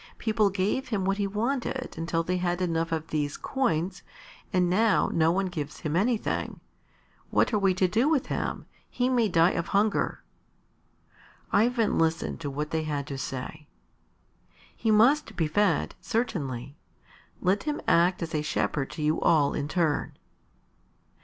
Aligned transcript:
People 0.17 0.49
gave 0.49 0.87
him 0.87 1.05
what 1.05 1.19
he 1.19 1.27
wanted 1.27 1.93
until 1.95 2.23
they 2.23 2.37
had 2.37 2.59
enough 2.59 2.91
of 2.91 3.09
these 3.09 3.37
coins, 3.37 4.01
and 4.51 4.67
now 4.67 5.11
no 5.13 5.31
one 5.31 5.45
gives 5.45 5.81
him 5.81 5.95
anything. 5.95 6.59
What 7.29 7.53
are 7.53 7.59
we 7.59 7.75
to 7.75 7.87
do 7.87 8.09
with 8.09 8.25
him? 8.25 8.65
He 8.89 9.09
may 9.09 9.29
die 9.29 9.51
of 9.51 9.67
hunger." 9.67 10.23
Ivan 11.51 11.99
listened 11.99 12.39
to 12.39 12.49
what 12.49 12.71
they 12.71 12.81
had 12.81 13.05
to 13.05 13.17
say. 13.19 13.67
"He 14.75 14.89
must 14.89 15.35
be 15.35 15.45
fed, 15.47 15.93
certainly. 16.01 16.75
Let 17.39 17.65
him 17.69 17.79
act 17.87 18.23
as 18.23 18.33
a 18.33 18.41
shepherd 18.41 18.89
to 18.93 19.03
you 19.03 19.21
all 19.21 19.53
in 19.53 19.67
turn." 19.67 20.17